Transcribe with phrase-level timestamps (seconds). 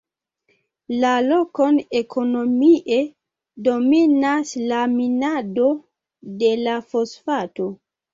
[1.01, 2.97] La lokon ekonomie
[3.67, 5.67] dominas la minado
[6.41, 7.69] de la fosfato.